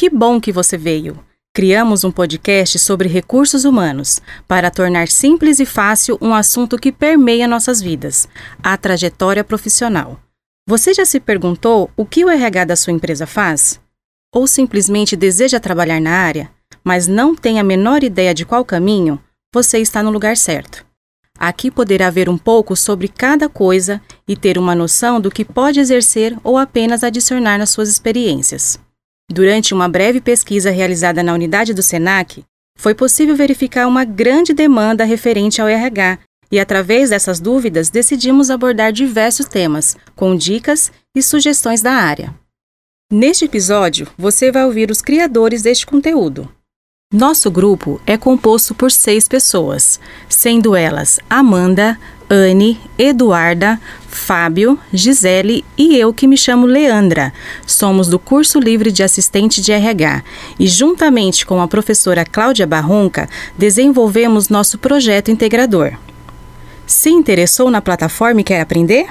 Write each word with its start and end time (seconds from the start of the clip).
Que 0.00 0.08
bom 0.08 0.40
que 0.40 0.50
você 0.50 0.78
veio! 0.78 1.22
Criamos 1.54 2.04
um 2.04 2.10
podcast 2.10 2.78
sobre 2.78 3.06
recursos 3.06 3.66
humanos 3.66 4.22
para 4.48 4.70
tornar 4.70 5.08
simples 5.08 5.60
e 5.60 5.66
fácil 5.66 6.16
um 6.22 6.32
assunto 6.32 6.78
que 6.78 6.90
permeia 6.90 7.46
nossas 7.46 7.82
vidas, 7.82 8.26
a 8.62 8.78
trajetória 8.78 9.44
profissional. 9.44 10.18
Você 10.66 10.94
já 10.94 11.04
se 11.04 11.20
perguntou 11.20 11.90
o 11.98 12.06
que 12.06 12.24
o 12.24 12.30
RH 12.30 12.64
da 12.64 12.76
sua 12.76 12.94
empresa 12.94 13.26
faz? 13.26 13.78
Ou 14.34 14.46
simplesmente 14.46 15.14
deseja 15.14 15.60
trabalhar 15.60 16.00
na 16.00 16.12
área, 16.12 16.50
mas 16.82 17.06
não 17.06 17.36
tem 17.36 17.60
a 17.60 17.62
menor 17.62 18.02
ideia 18.02 18.32
de 18.32 18.46
qual 18.46 18.64
caminho? 18.64 19.22
Você 19.52 19.80
está 19.80 20.02
no 20.02 20.10
lugar 20.10 20.34
certo. 20.34 20.82
Aqui 21.38 21.70
poderá 21.70 22.08
ver 22.08 22.30
um 22.30 22.38
pouco 22.38 22.74
sobre 22.74 23.06
cada 23.06 23.50
coisa 23.50 24.00
e 24.26 24.34
ter 24.34 24.56
uma 24.56 24.74
noção 24.74 25.20
do 25.20 25.30
que 25.30 25.44
pode 25.44 25.78
exercer 25.78 26.34
ou 26.42 26.56
apenas 26.56 27.04
adicionar 27.04 27.58
nas 27.58 27.68
suas 27.68 27.90
experiências. 27.90 28.80
Durante 29.32 29.72
uma 29.72 29.88
breve 29.88 30.20
pesquisa 30.20 30.70
realizada 30.70 31.22
na 31.22 31.32
unidade 31.32 31.72
do 31.72 31.84
SENAC, 31.84 32.44
foi 32.76 32.96
possível 32.96 33.36
verificar 33.36 33.86
uma 33.86 34.04
grande 34.04 34.52
demanda 34.52 35.04
referente 35.04 35.62
ao 35.62 35.68
RH 35.68 36.18
e, 36.50 36.58
através 36.58 37.10
dessas 37.10 37.38
dúvidas, 37.38 37.90
decidimos 37.90 38.50
abordar 38.50 38.92
diversos 38.92 39.46
temas, 39.46 39.96
com 40.16 40.34
dicas 40.34 40.90
e 41.14 41.22
sugestões 41.22 41.80
da 41.80 41.92
área. 41.92 42.34
Neste 43.12 43.44
episódio, 43.44 44.08
você 44.18 44.50
vai 44.50 44.64
ouvir 44.64 44.90
os 44.90 45.00
criadores 45.00 45.62
deste 45.62 45.86
conteúdo. 45.86 46.52
Nosso 47.12 47.50
grupo 47.50 48.00
é 48.06 48.16
composto 48.16 48.74
por 48.74 48.90
seis 48.90 49.28
pessoas, 49.28 50.00
sendo 50.28 50.74
elas 50.74 51.20
Amanda, 51.28 51.98
Anne, 52.30 52.78
Eduarda, 52.96 53.80
Fábio, 54.06 54.78
Gisele 54.92 55.64
e 55.76 55.96
eu 55.96 56.14
que 56.14 56.28
me 56.28 56.36
chamo 56.36 56.64
Leandra. 56.64 57.32
Somos 57.66 58.06
do 58.06 58.20
curso 58.20 58.60
livre 58.60 58.92
de 58.92 59.02
assistente 59.02 59.60
de 59.60 59.72
RH 59.72 60.22
e, 60.56 60.68
juntamente 60.68 61.44
com 61.44 61.60
a 61.60 61.66
professora 61.66 62.24
Cláudia 62.24 62.68
Barronca, 62.68 63.28
desenvolvemos 63.58 64.48
nosso 64.48 64.78
projeto 64.78 65.30
integrador. 65.30 65.94
Se 66.86 67.10
interessou 67.10 67.68
na 67.68 67.82
plataforma 67.82 68.42
e 68.42 68.44
quer 68.44 68.60
aprender? 68.60 69.08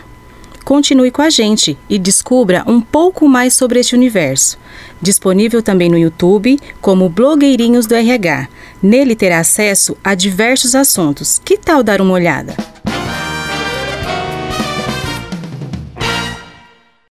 Continue 0.64 1.12
com 1.12 1.22
a 1.22 1.30
gente 1.30 1.78
e 1.90 1.98
descubra 1.98 2.64
um 2.68 2.80
pouco 2.80 3.28
mais 3.28 3.54
sobre 3.54 3.80
este 3.80 3.96
universo. 3.96 4.58
Disponível 5.02 5.62
também 5.62 5.90
no 5.90 5.98
YouTube 5.98 6.58
como 6.80 7.10
Blogueirinhos 7.10 7.86
do 7.86 7.96
RH. 7.96 8.48
Nele 8.82 9.16
terá 9.16 9.40
acesso 9.40 9.98
a 10.04 10.16
diversos 10.16 10.76
assuntos. 10.76 11.42
Que 11.44 11.58
tal 11.58 11.84
dar 11.84 12.00
uma 12.02 12.14
olhada? 12.14 12.56